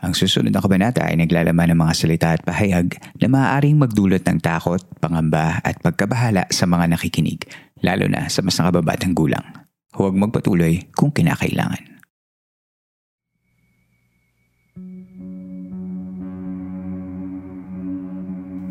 [0.00, 4.40] Ang susunod na kabanata ay naglalaman ng mga salita at pahayag na maaaring magdulot ng
[4.40, 7.44] takot, pangamba at pagkabahala sa mga nakikinig,
[7.84, 9.44] lalo na sa mas nakababatang gulang.
[9.92, 12.00] Huwag magpatuloy kung kinakailangan.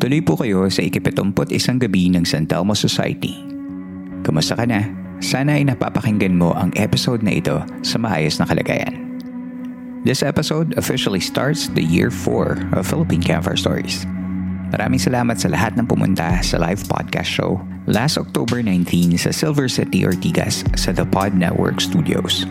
[0.00, 3.36] Tuloy po kayo sa ikipitumpot isang gabi ng San Telmo Society.
[4.24, 4.88] Kamusta ka na?
[5.20, 9.09] Sana ay napapakinggan mo ang episode na ito sa maayos na kalagayan.
[10.00, 14.08] This episode officially starts the year 4 of Philippine Campfire Stories.
[14.72, 19.68] Maraming salamat sa lahat ng pumunta sa live podcast show last October 19 sa Silver
[19.68, 22.48] City, Ortigas sa The Pod Network Studios.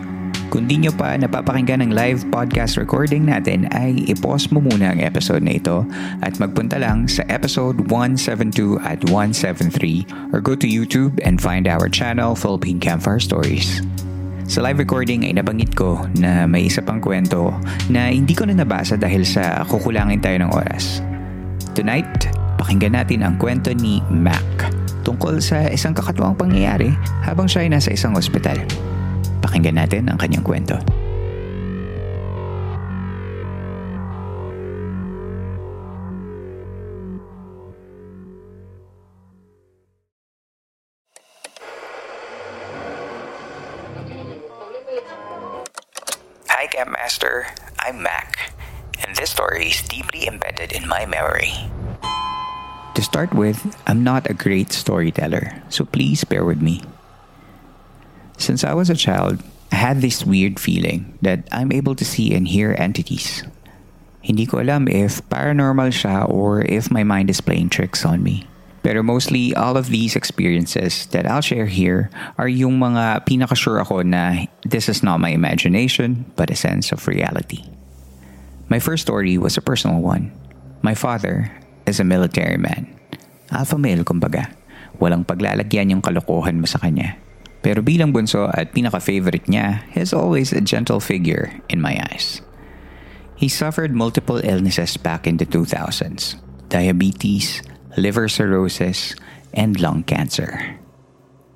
[0.54, 5.02] Kung di nyo pa napapakinggan ang live podcast recording natin ay ipause mo muna ang
[5.02, 5.82] episode na ito
[6.22, 11.90] at magpunta lang sa episode 172 at 173 or go to YouTube and find our
[11.90, 13.82] channel Philippine Campfire Stories.
[14.50, 17.54] Sa live recording ay nabanggit ko na may isa pang kwento
[17.86, 21.06] na hindi ko na nabasa dahil sa kukulangin tayo ng oras.
[21.78, 24.42] Tonight, pakinggan natin ang kwento ni Mac
[25.06, 26.90] tungkol sa isang kakatuwang pangyayari
[27.22, 28.58] habang siya ay nasa isang ospital.
[29.38, 30.82] Pakinggan natin ang kanyang kwento.
[47.90, 48.54] I'm Mac,
[49.02, 51.52] and this story is deeply embedded in my memory.
[52.94, 56.82] To start with, I'm not a great storyteller, so please bear with me.
[58.38, 62.34] Since I was a child, I had this weird feeling that I'm able to see
[62.34, 63.42] and hear entities.
[64.22, 68.46] Hindi ko alam if paranormal siya or if my mind is playing tricks on me.
[68.80, 72.08] Pero mostly, all of these experiences that I'll share here
[72.40, 77.04] are yung mga pinaka-sure ako na this is not my imagination, but a sense of
[77.04, 77.68] reality.
[78.72, 80.32] My first story was a personal one.
[80.80, 81.52] My father
[81.84, 82.88] is a military man.
[83.52, 84.48] Alpha male, kumbaga.
[84.96, 87.20] Walang paglalagyan yung kalokohan mo sa kanya.
[87.60, 92.40] Pero bilang bunso at pinaka-favorite niya, he's always a gentle figure in my eyes.
[93.36, 96.40] He suffered multiple illnesses back in the 2000s.
[96.72, 97.60] Diabetes,
[97.96, 99.14] liver cirrhosis,
[99.54, 100.78] and lung cancer.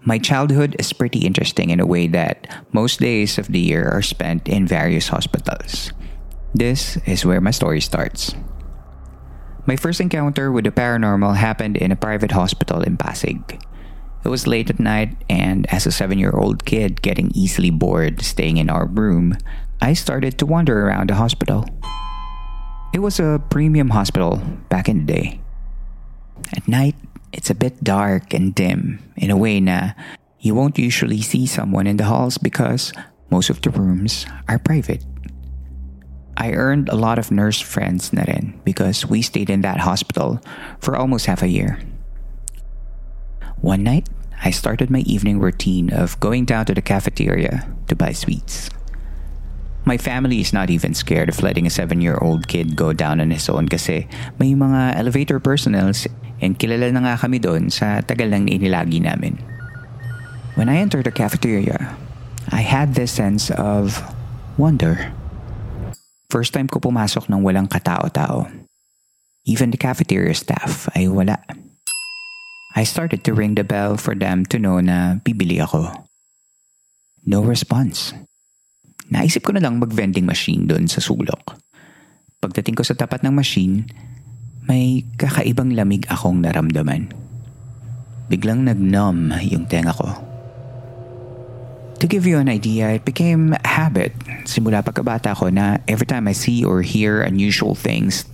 [0.02, 4.02] My childhood is pretty interesting in a way that most days of the year are
[4.02, 5.92] spent in various hospitals.
[6.54, 8.34] This is where my story starts.
[9.66, 13.40] My first encounter with the paranormal happened in a private hospital in Pasig.
[14.24, 18.20] It was late at night, and as a seven year old kid getting easily bored
[18.20, 19.36] staying in our room,
[19.80, 21.64] I started to wander around the hospital.
[22.92, 24.36] It was a premium hospital
[24.68, 25.43] back in the day.
[26.52, 26.96] At night,
[27.32, 29.92] it's a bit dark and dim in a way na
[30.40, 32.92] you won't usually see someone in the halls because
[33.30, 35.04] most of the rooms are private.
[36.36, 40.42] I earned a lot of nurse friends na rin because we stayed in that hospital
[40.80, 41.80] for almost half a year.
[43.62, 44.10] One night,
[44.44, 48.68] I started my evening routine of going down to the cafeteria to buy sweets.
[49.86, 53.48] My family is not even scared of letting a seven-year-old kid go down on his
[53.48, 56.08] own kasi may mga elevator personnels
[56.44, 59.40] and kilala na nga kami doon sa tagal ng inilagi namin.
[60.60, 61.96] When I entered the cafeteria,
[62.52, 64.04] I had this sense of
[64.60, 65.08] wonder.
[66.28, 68.44] First time ko pumasok ng walang katao-tao.
[69.48, 71.40] Even the cafeteria staff ay wala.
[72.76, 75.88] I started to ring the bell for them to know na bibili ako.
[77.24, 78.12] No response.
[79.08, 81.56] Naisip ko na lang mag-vending machine doon sa sulok.
[82.42, 83.88] Pagdating ko sa tapat ng machine,
[84.64, 87.12] may kakaibang lamig akong naramdaman.
[88.32, 90.08] Biglang nag-numb yung tenga ko.
[92.00, 94.12] To give you an idea, it became a habit
[94.44, 98.24] simula pagkabata ko na every time I see or hear unusual things,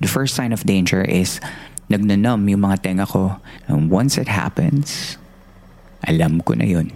[0.00, 1.42] the first sign of danger is
[1.90, 3.38] nagnanumb yung mga tenga ko.
[3.66, 5.18] And once it happens,
[6.06, 6.94] alam ko na yun.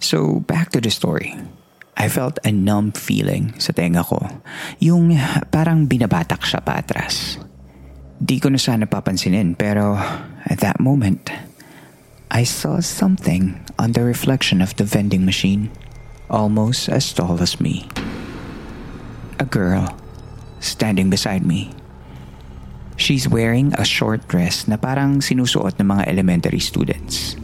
[0.00, 1.36] So, back to the story.
[1.96, 4.22] I felt a numb feeling sa tenga ko.
[4.78, 5.14] Yung
[5.50, 7.36] parang binabatak siya pa atras.
[8.20, 9.96] Di ko na sana papansinin pero
[10.46, 11.32] at that moment,
[12.30, 15.72] I saw something on the reflection of the vending machine,
[16.30, 17.90] almost as tall as me.
[19.42, 19.98] A girl
[20.60, 21.72] standing beside me.
[23.00, 27.34] She's wearing a short dress na parang sinusuot ng mga elementary students.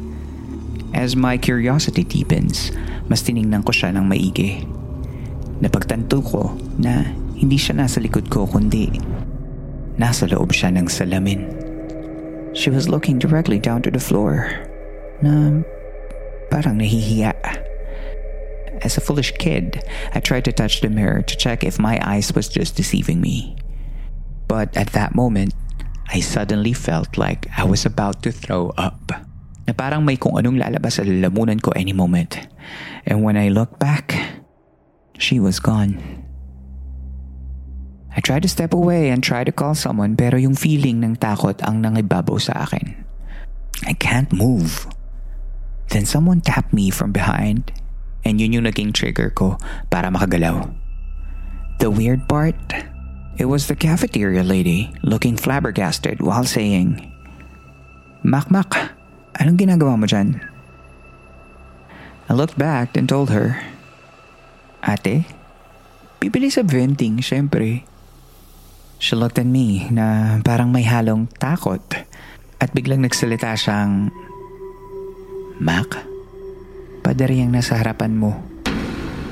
[0.93, 2.71] As my curiosity deepens,
[3.07, 4.67] mas tiningnan ko siya ng maigi.
[5.63, 7.07] Napagtanto ko na
[7.37, 8.93] hindi siya nasa likod ko kundi
[9.97, 11.49] nasa loob siya ng salamin.
[12.53, 14.49] She was looking directly down to the floor
[15.21, 15.61] na
[16.49, 17.33] parang nahihiya.
[18.85, 19.81] As a foolish kid,
[20.13, 23.57] I tried to touch the mirror to check if my eyes was just deceiving me.
[24.49, 25.57] But at that moment,
[26.13, 29.13] I suddenly felt like I was about to throw up.
[29.67, 32.39] Na parang may kung anong lalabas sa lalamunan ko any moment.
[33.03, 34.15] And when I looked back,
[35.19, 35.99] she was gone.
[38.17, 41.61] I tried to step away and try to call someone pero yung feeling ng takot
[41.61, 42.97] ang nangibabaw sa akin.
[43.85, 44.89] I can't move.
[45.93, 47.71] Then someone tapped me from behind
[48.25, 49.61] and yun yung naging trigger ko
[49.93, 50.65] para makagalaw.
[51.77, 52.57] The weird part,
[53.37, 57.13] it was the cafeteria lady looking flabbergasted while saying,
[58.25, 58.97] Makmak,
[59.41, 60.41] anong ginagawa mo dyan?
[62.27, 63.61] I looked back and told her,
[64.83, 65.27] Ate,
[66.19, 67.87] bibili sa venting, syempre.
[68.99, 71.85] She looked at me na parang may halong takot
[72.59, 74.11] at biglang nagsalita siyang,
[75.57, 75.89] Mac,
[77.01, 78.37] pader yung nasa harapan mo.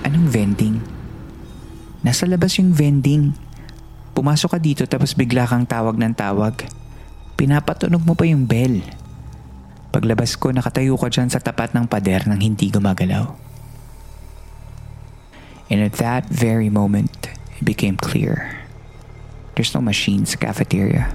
[0.05, 0.77] Anong vending?
[2.05, 3.33] Nasa labas yung vending.
[4.13, 6.55] Pumasok ka dito tapos bigla kang tawag ng tawag.
[7.35, 9.04] Pinapatunog mo pa yung bell.
[9.95, 13.31] Paglabas ko, nakatayo ka dyan sa tapat ng pader nang hindi gumagalaw.
[15.71, 18.59] And at that very moment, it became clear.
[19.55, 21.15] There's no machine sa cafeteria.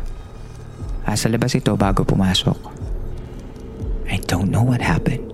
[1.03, 2.55] Asa labas ito bago pumasok.
[4.07, 5.27] I don't know what happened.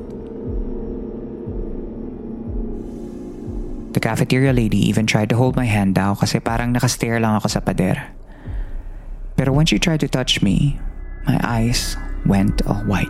[3.93, 7.47] The cafeteria lady even tried to hold my hand daw kasi parang nakastare lang ako
[7.53, 8.09] sa pader.
[9.37, 10.81] Pero when she tried to touch me,
[11.29, 11.93] my eyes
[12.25, 13.09] went all white.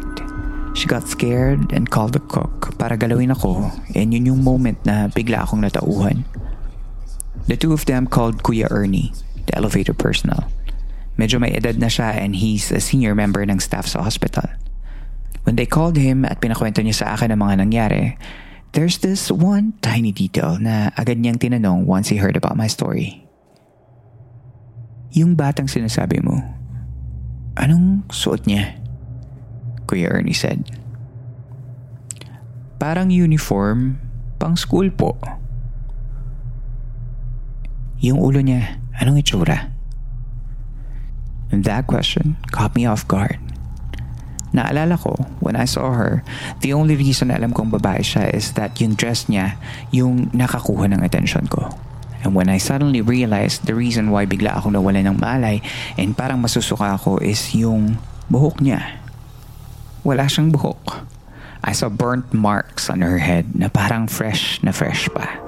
[0.75, 5.07] She got scared and called the cook para galawin ako and yun yung moment na
[5.07, 6.27] bigla akong natauhan.
[7.47, 9.15] The two of them called Kuya Ernie,
[9.47, 10.51] the elevator personnel.
[11.15, 14.51] Medyo may edad na siya and he's a senior member ng staff sa hospital.
[15.47, 18.19] When they called him at pinakwento niya sa akin ang mga nangyari,
[18.75, 23.23] there's this one tiny detail na agad niyang tinanong once he heard about my story.
[25.15, 26.35] Yung batang sinasabi mo,
[27.55, 28.84] anong suot niya?
[29.85, 30.65] Kuya Ernie said.
[32.77, 33.97] Parang uniform,
[34.37, 35.17] pang school po.
[38.03, 39.71] Yung ulo niya, anong itsura?
[41.49, 43.39] And that question caught me off guard.
[44.55, 46.23] Naalala ko, when I saw her,
[46.63, 49.59] the only reason alam kong babae siya is that yung dress niya,
[49.91, 51.67] yung nakakuha ng attention ko.
[52.23, 55.61] And when I suddenly realized the reason why bigla ako nawala ng malay
[55.99, 58.01] and parang masusuka ako is yung
[58.31, 59.04] buhok niya.
[60.05, 61.09] Wala siyang buhok.
[61.65, 65.41] I saw burnt marks on her head na parang fresh na fresh pa.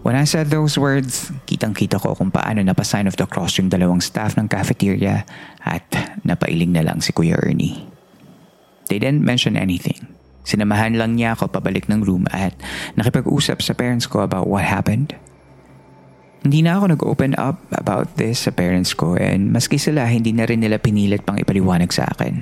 [0.00, 4.00] When I said those words, kitang-kita ko kung paano napasign of the cross yung dalawang
[4.00, 5.28] staff ng cafeteria
[5.60, 5.84] at
[6.24, 7.84] napailing na lang si Kuya Ernie.
[8.88, 10.08] They didn't mention anything.
[10.48, 12.56] Sinamahan lang niya ako pabalik ng room at
[12.96, 15.12] nakipag-usap sa parents ko about what happened.
[16.40, 20.48] Hindi na ako nag-open up about this sa parents ko and maski sila hindi na
[20.48, 22.40] rin nila pinilit pang ipaliwanag sa akin.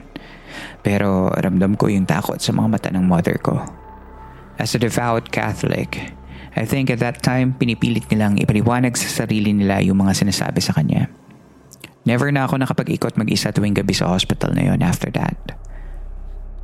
[0.82, 3.64] Pero ramdam ko yung takot sa mga mata ng mother ko.
[4.58, 6.18] As a devout Catholic,
[6.58, 10.74] I think at that time, pinipilit nilang ipaliwanag sa sarili nila yung mga sinasabi sa
[10.74, 11.06] kanya.
[12.08, 15.36] Never na ako nakapag-ikot mag-isa tuwing gabi sa hospital na yon after that.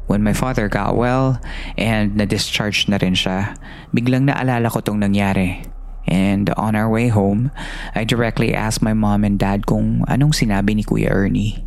[0.09, 1.41] When my father got well
[1.77, 3.57] and na-discharge na rin siya,
[3.93, 5.65] biglang naalala ko tong nangyari.
[6.05, 7.49] And on our way home,
[7.97, 11.65] I directly asked my mom and dad kung anong sinabi ni Kuya Ernie.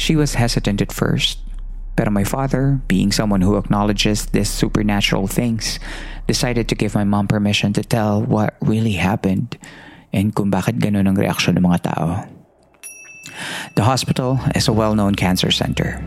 [0.00, 1.44] She was hesitant at first,
[1.92, 5.76] but my father, being someone who acknowledges these supernatural things,
[6.26, 9.60] decided to give my mom permission to tell what really happened
[10.08, 12.24] and kung bakit ganun ang reaksyon ng mga tao.
[13.76, 16.00] The hospital is a well-known cancer center.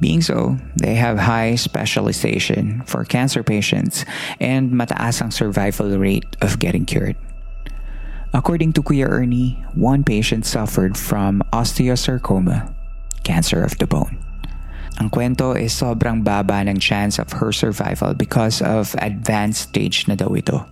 [0.00, 4.08] Being so, they have high specialization for cancer patients
[4.40, 7.20] and mataas ang survival rate of getting cured.
[8.32, 12.73] According to Kuya Ernie, one patient suffered from osteosarcoma,
[13.24, 14.20] cancer of the bone.
[15.02, 20.14] Ang kwento is sobrang baba ng chance of her survival because of advanced stage na
[20.14, 20.62] daw ito.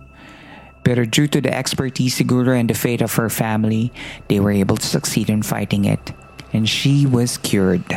[0.83, 3.91] Pero due to the expertise siguro and the fate of her family,
[4.27, 6.11] they were able to succeed in fighting it.
[6.55, 7.87] And she was cured.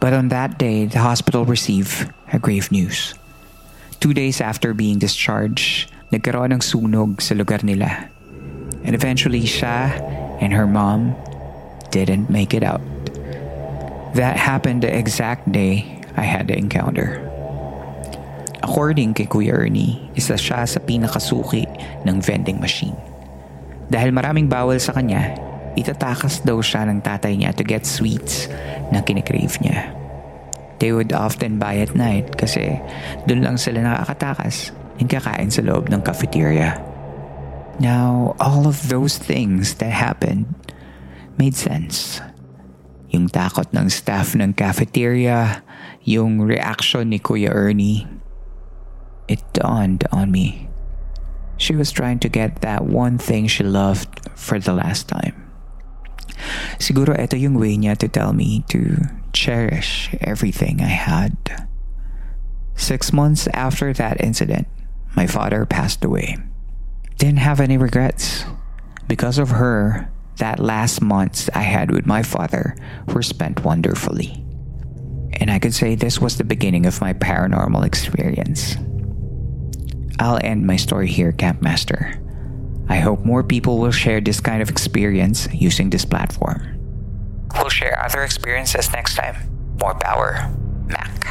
[0.00, 3.12] But on that day, the hospital received a grave news.
[4.00, 8.08] Two days after being discharged, nagkaroon ng sunog sa lugar nila.
[8.84, 9.98] And eventually, siya
[10.38, 11.16] and her mom
[11.90, 12.84] didn't make it out.
[14.16, 15.84] That happened the exact day
[16.16, 17.20] I had the encounter.
[18.64, 21.68] According kay Kuya Ernie, isa siya sa pinakasuki
[22.08, 22.96] ng vending machine.
[23.92, 25.36] Dahil maraming bawal sa kanya,
[25.76, 28.48] itatakas daw siya ng tatay niya to get sweets
[28.88, 29.92] na kinikrave niya.
[30.80, 32.80] They would often buy at night kasi
[33.28, 36.80] dun lang sila nakakatakas and kakain sa loob ng cafeteria.
[37.76, 40.48] Now, all of those things that happened
[41.36, 42.24] made sense.
[43.16, 45.64] Yung takot ng staff ng cafeteria,
[46.04, 48.04] yung reaction ni Kuya Ernie,
[49.24, 50.68] it dawned on me.
[51.56, 55.32] She was trying to get that one thing she loved for the last time.
[56.76, 61.32] Siguro ito yung way niya to tell me to cherish everything I had.
[62.76, 64.68] Six months after that incident,
[65.16, 66.36] my father passed away.
[67.16, 68.44] Didn't have any regrets.
[69.08, 72.76] Because of her, that last months I had with my father
[73.08, 74.44] were spent wonderfully.
[75.34, 78.76] And I could say this was the beginning of my paranormal experience.
[80.18, 82.22] I'll end my story here, Campmaster.
[82.88, 86.62] I hope more people will share this kind of experience using this platform.
[87.54, 89.36] We'll share other experiences next time.
[89.80, 90.50] More power,
[90.86, 91.25] Mac.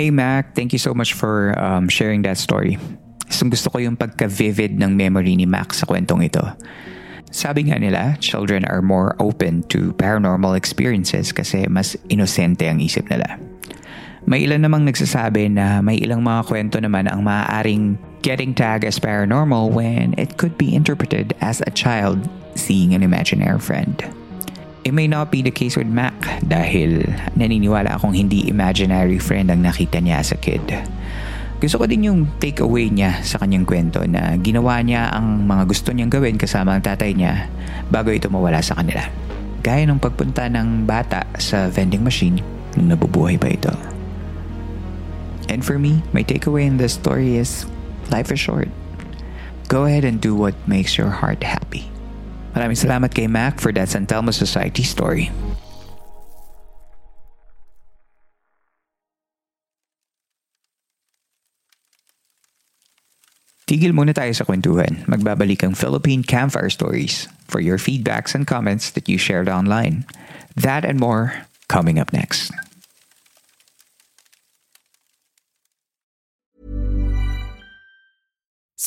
[0.00, 2.80] Hey Mac, thank you so much for um, sharing that story.
[3.28, 6.40] Isang gusto ko yung pagka-vivid ng memory ni Mac sa kwentong ito.
[7.28, 13.12] Sabi nga nila, children are more open to paranormal experiences kasi mas inosente ang isip
[13.12, 13.36] nila.
[14.24, 18.96] May ilan namang nagsasabi na may ilang mga kwento naman ang maaaring getting tagged as
[18.96, 22.24] paranormal when it could be interpreted as a child
[22.56, 24.00] seeing an imaginary friend.
[24.80, 27.04] It may not be the case with Mac dahil
[27.36, 30.64] naniniwala akong hindi imaginary friend ang nakita niya as a kid.
[31.60, 35.68] Gusto ko din yung take away niya sa kanyang kwento na ginawa niya ang mga
[35.68, 37.52] gusto niyang gawin kasama ang tatay niya
[37.92, 39.04] bago ito mawala sa kanila.
[39.60, 42.40] Gaya ng pagpunta ng bata sa vending machine
[42.80, 43.76] nung nabubuhay pa ito.
[45.52, 47.68] And for me, my takeaway in this story is
[48.08, 48.72] life is short.
[49.68, 51.92] Go ahead and do what makes your heart happy.
[52.50, 55.30] Maraming salamat kay Mac for that San Telmo Society story.
[63.70, 65.06] Tigil muna tayo sa kwentuhan.
[65.06, 70.02] Magbabalik ang Philippine Campfire Stories for your feedbacks and comments that you shared online.
[70.58, 72.50] That and more coming up next.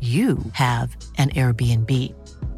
[0.00, 1.90] you have an Airbnb.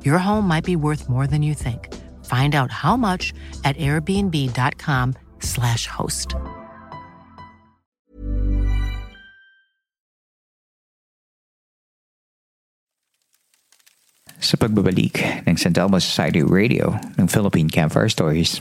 [0.04, 1.94] Your home might be worth more than you think.
[2.26, 6.34] Find out how much at airbnb.com/slash host.
[14.42, 18.58] Sa pagbabalik ng San Telmo Society Radio ng Philippine Campfire Stories.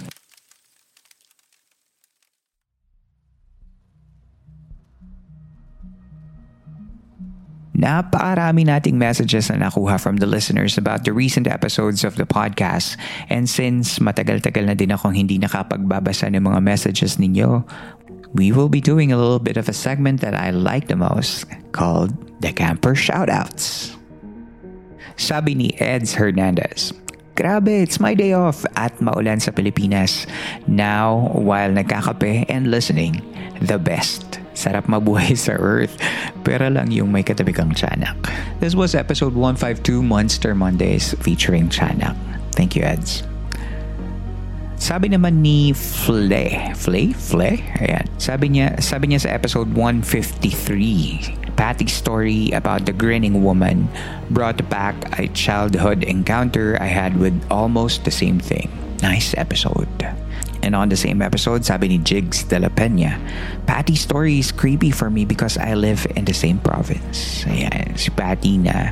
[7.75, 12.96] Napakarami nating messages na nakuha from the listeners about the recent episodes of the podcast.
[13.27, 17.67] And since matagal-tagal na din akong hindi nakapagbabasa ng mga messages ninyo,
[18.32, 21.44] we will be doing a little bit of a segment that I like the most
[21.75, 23.91] called the Camper Shoutouts.
[25.20, 26.96] Sabi ni Eds Hernandez,
[27.36, 30.24] Grabe, it's my day off at maulan sa Pilipinas.
[30.72, 33.20] Now, while nagkakape and listening,
[33.60, 34.35] the best.
[34.56, 36.00] Sarap mabuhay sa Earth,
[36.42, 38.16] pero lang yung may katabi kang Chanak.
[38.64, 42.16] This was episode 152 Monster Mondays featuring Chanak.
[42.56, 43.22] Thank you, Eds.
[44.76, 47.16] Sabi naman ni Fle, Fle?
[47.16, 47.58] Fle?
[47.80, 48.06] Ayan.
[48.20, 53.88] Sabi niya, sabi niya sa episode 153, Patty's story about the grinning woman
[54.30, 58.68] brought back a childhood encounter I had with almost the same thing.
[59.00, 59.88] Nice episode.
[60.65, 63.22] And on the same episode, sabi ni Jigs de la Peña,
[63.69, 67.45] Patty's story is creepy for me because I live in the same province.
[67.45, 68.89] Ayan, si Patty na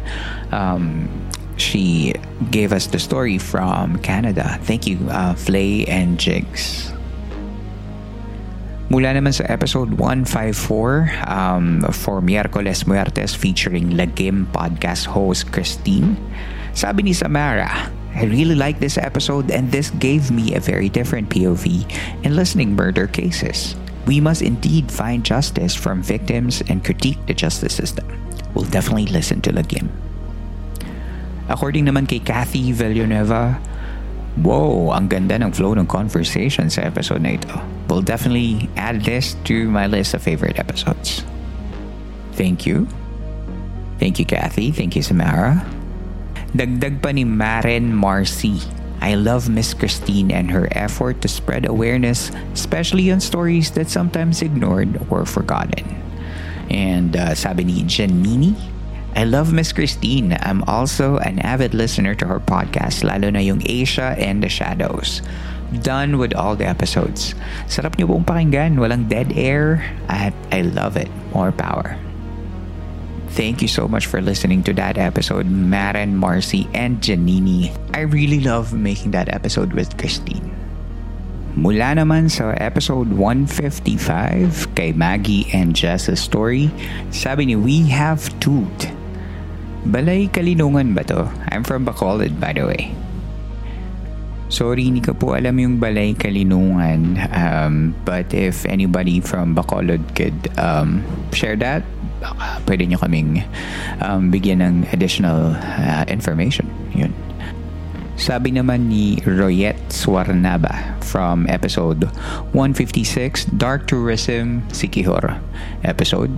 [0.53, 1.09] um,
[1.57, 2.13] she
[2.53, 4.61] gave us the story from Canada.
[4.69, 6.93] Thank you, uh, Flay and Jigs.
[8.93, 16.13] Mula naman sa episode 154 um, for Miércoles Muertes featuring Lagim podcast host Christine,
[16.77, 21.29] sabi ni Samara, I really like this episode and this gave me a very different
[21.29, 21.89] POV
[22.24, 23.75] in listening murder cases.
[24.05, 28.05] We must indeed find justice from victims and critique the justice system.
[28.53, 29.89] We'll definitely listen to Lagim.
[31.50, 33.60] According naman kay Kathy Villanueva,
[34.34, 37.53] Whoa, ang ganda ng flow ng conversation sa episode na ito.
[37.86, 41.22] We'll definitely add this to my list of favorite episodes.
[42.34, 42.89] Thank you.
[44.01, 44.74] Thank you, Kathy.
[44.74, 45.62] Thank you, Samara.
[46.53, 48.62] Dagdag pa ni Maren Marcy.
[49.01, 54.45] I love Miss Christine and her effort to spread awareness, especially on stories that sometimes
[54.45, 55.98] ignored or forgotten.
[56.69, 58.53] And uh, sabi ni Janini,
[59.17, 60.38] I love Miss Christine.
[60.45, 65.25] I'm also an avid listener to her podcast, lalo na yung Asia and the Shadows.
[65.81, 67.33] Done with all the episodes.
[67.65, 71.10] Sarap niyo pong pakinggan, walang dead air, at I love it.
[71.33, 71.98] More power.
[73.33, 77.73] Thank you so much for listening to that episode, Maren, Marcy, and Janini.
[77.89, 80.53] I really love making that episode with Christine.
[81.57, 86.69] Mula naman sa episode 155 kay Maggie and Jess's story,
[87.09, 88.89] sabi ni We Have Toot
[89.83, 91.27] Balay Kalinungan ba to?
[91.51, 92.95] I'm from Bacolod by the way.
[94.47, 97.17] Sorry, hindi ko po alam yung Balay Kalinungan.
[97.33, 101.01] Um, but if anybody from Bacolod could um,
[101.33, 101.81] share that,
[102.23, 103.43] baka pwede nyo kaming
[103.99, 106.63] um, bigyan ng additional uh, information.
[106.95, 107.12] Yun.
[108.15, 112.07] Sabi naman ni Royette Swarnaba from episode
[112.55, 115.41] 156, Dark Tourism Sikihor
[115.83, 116.31] episode.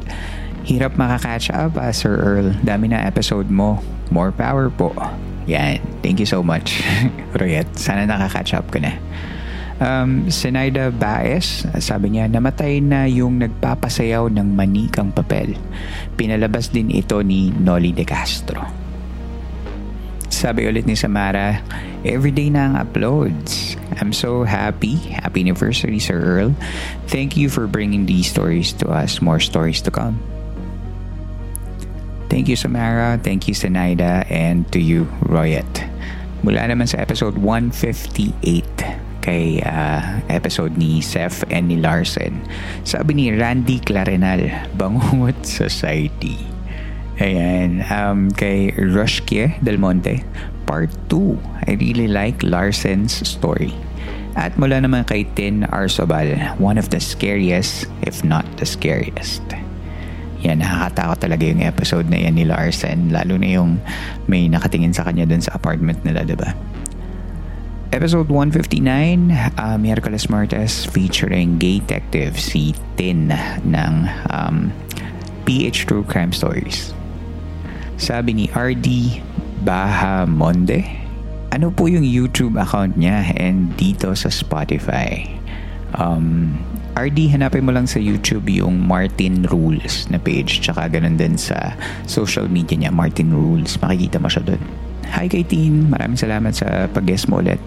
[0.66, 2.58] Hirap makakatch up, uh, Sir Earl.
[2.66, 3.84] Dami na episode mo.
[4.10, 4.98] More power po.
[5.46, 5.78] Yan.
[6.02, 6.82] Thank you so much,
[7.38, 7.70] Royet.
[7.78, 8.98] Sana nakakatch up ka na.
[9.76, 15.52] Um, Sinaida Baez, sabi niya, namatay na yung nagpapasayaw ng manikang papel.
[16.16, 18.64] Pinalabas din ito ni Noli De Castro.
[20.32, 21.60] Sabi ulit ni Samara,
[22.08, 23.76] everyday na ang uploads.
[24.00, 24.96] I'm so happy.
[25.20, 26.56] Happy anniversary, Sir Earl.
[27.12, 29.20] Thank you for bringing these stories to us.
[29.20, 30.20] More stories to come.
[32.32, 33.20] Thank you, Samara.
[33.20, 34.24] Thank you, Sinaida.
[34.32, 35.68] And to you, Royet.
[36.44, 42.46] Mula naman sa episode 158 kay uh, episode ni Seth and ni Larsen.
[42.86, 44.46] Sabi ni Randy Clarenal,
[44.78, 46.38] Bangungot Society.
[47.18, 50.22] Ayan, um, kay Rushke Del Monte,
[50.70, 51.66] Part 2.
[51.66, 53.74] I really like Larsen's story.
[54.38, 59.42] At mula naman kay Tin Arsobal, one of the scariest, if not the scariest.
[60.44, 63.10] Yan, nakakatakot talaga yung episode na yan ni Larsen.
[63.10, 63.82] Lalo na yung
[64.30, 66.54] may nakatingin sa kanya dun sa apartment nila, ba?
[67.94, 69.30] Episode 159,
[69.62, 73.30] uh, Miyerkules Martes featuring gay detective si Tin
[73.62, 73.94] ng
[74.34, 74.74] um,
[75.46, 76.98] PH True Crime Stories.
[78.02, 79.22] Sabi ni RD
[79.62, 80.82] Bahamonde,
[81.54, 85.22] ano po yung YouTube account niya and dito sa Spotify?
[85.94, 86.58] Um,
[86.98, 90.64] RD, hanapin mo lang sa YouTube yung Martin Rules na page.
[90.64, 91.78] Tsaka ganun din sa
[92.10, 93.78] social media niya, Martin Rules.
[93.78, 94.85] Makikita mo siya doon.
[95.14, 97.62] Hi kay Teen, maraming salamat sa pag-guest mo ulit.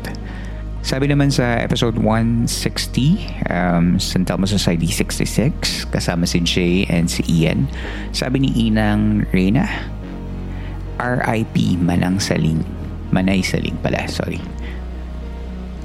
[0.82, 7.22] Sabi naman sa episode 160, um, San Telmo Society 66, kasama si Jay and si
[7.28, 7.68] Ian.
[8.10, 9.68] Sabi ni Inang Reyna,
[10.98, 12.64] RIP Manang Saling.
[13.14, 14.40] Manay Saling pala, sorry.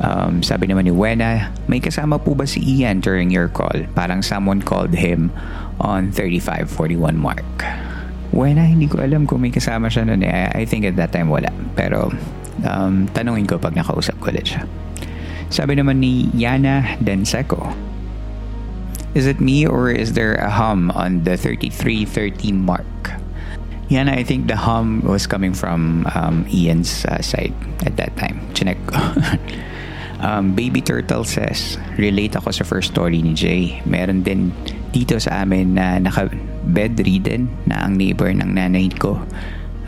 [0.01, 3.85] Um, sabi naman ni Wena, may kasama po ba si Ian during your call?
[3.93, 5.29] Parang someone called him
[5.77, 7.45] on 3541 mark.
[8.33, 10.25] Wena, hindi ko alam kung may kasama siya noon.
[10.25, 10.49] Eh.
[10.57, 11.53] I think at that time wala.
[11.77, 12.09] Pero
[12.65, 14.65] um, tanungin ko pag nakausap ko ulit siya.
[15.53, 17.69] Sabi naman ni Yana Denseco,
[19.13, 23.13] Is it me or is there a hum on the 3330 mark?
[23.93, 27.53] Yana, I think the hum was coming from um, Ian's uh, side
[27.85, 28.41] at that time.
[28.57, 28.81] Chinek.
[30.23, 33.83] Um, Baby Turtle says, relate ako sa first story ni Jay.
[33.83, 34.55] Meron din
[34.95, 39.19] dito sa amin na naka-bedridden na ang neighbor ng nanay ko.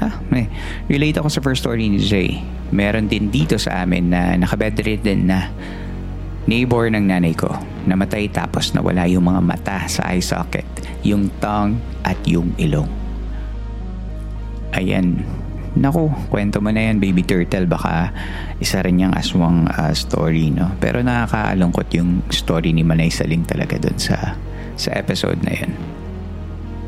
[0.04, 0.52] Ah, may.
[0.92, 2.44] Relate ako sa first story ni Jay.
[2.76, 5.56] Meron din dito sa amin na naka-bedridden na
[6.46, 7.50] Neighbor ng nanay ko,
[7.90, 10.66] namatay tapos nawala yung mga mata sa eye socket,
[11.02, 12.86] yung tongue at yung ilong.
[14.78, 15.26] Ayan,
[15.76, 17.68] Naku, kwento mo na yan, Baby Turtle.
[17.68, 18.16] Baka
[18.64, 20.72] isa rin yung aswang uh, story, no?
[20.80, 24.40] Pero nakakalungkot yung story ni Manay Saling talaga dun sa,
[24.80, 25.72] sa episode na yan.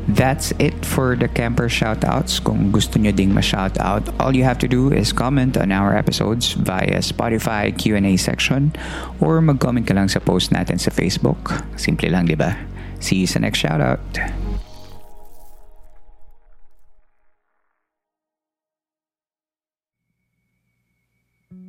[0.08, 2.40] That's it for the camper shoutouts.
[2.40, 6.56] Kung gusto nyo ding ma-shoutout, all you have to do is comment on our episodes
[6.56, 8.72] via Spotify Q&A section
[9.20, 11.60] or mag-comment ka lang sa post natin sa Facebook.
[11.76, 12.56] Simple lang, di ba?
[13.04, 14.00] See you sa next shoutout.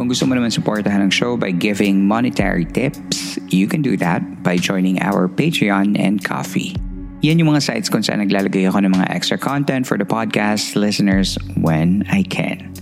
[0.00, 4.24] Kung gusto mo naman supportahan ng show by giving monetary tips, you can do that
[4.40, 6.72] by joining our Patreon and Coffee.
[7.20, 10.72] Yan yung mga sites kung saan naglalagay ako ng mga extra content for the podcast
[10.72, 12.72] listeners when I can.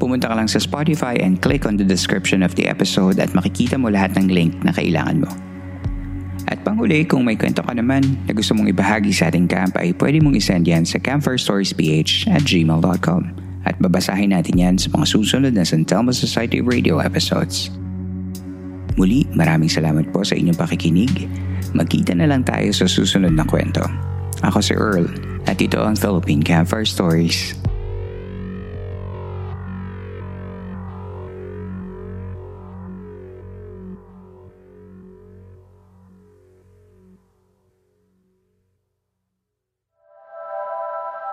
[0.00, 3.76] Pumunta ka lang sa Spotify and click on the description of the episode at makikita
[3.76, 5.30] mo lahat ng link na kailangan mo.
[6.48, 9.92] At panghuli, kung may kwento ka naman na gusto mong ibahagi sa ating camp ay
[10.00, 15.52] pwede mong isend yan sa campfirestoriesph at gmail.com at babasahin natin yan sa mga susunod
[15.52, 17.68] na San Telmo Society Radio episodes.
[18.98, 21.28] Muli, maraming salamat po sa inyong pakikinig.
[21.76, 23.84] Magkita na lang tayo sa susunod na kwento.
[24.42, 25.06] Ako si Earl
[25.46, 27.54] at ito ang Philippine Campfire Stories.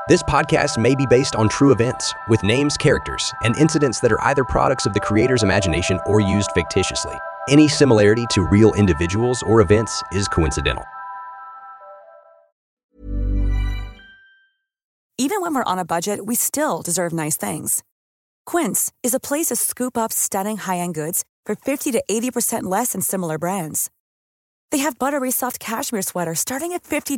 [0.08, 4.22] This podcast may be based on true events, with names, characters, and incidents that are
[4.22, 7.20] either products of the creator's imagination or used fictitiously.
[7.50, 10.86] Any similarity to real individuals or events is coincidental.
[15.18, 17.84] Even when we're on a budget, we still deserve nice things.
[18.46, 22.64] Quince is a place to scoop up stunning high end goods for 50 to 80%
[22.64, 23.90] less than similar brands.
[24.72, 27.18] They have buttery soft cashmere sweaters starting at $50